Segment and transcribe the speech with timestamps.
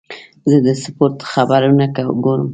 [0.49, 1.85] زه د سپورت خبرونه
[2.23, 2.47] ګورم.